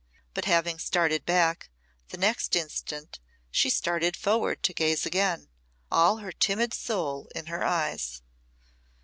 But 0.33 0.45
having 0.45 0.79
started 0.79 1.27
back, 1.27 1.69
the 2.09 2.17
next 2.17 2.55
instant 2.55 3.19
she 3.51 3.69
started 3.69 4.17
forward 4.17 4.63
to 4.63 4.73
gaze 4.73 5.05
again, 5.05 5.47
all 5.91 6.17
her 6.17 6.31
timid 6.31 6.73
soul 6.73 7.29
in 7.35 7.45
her 7.45 7.63
eyes. 7.63 8.23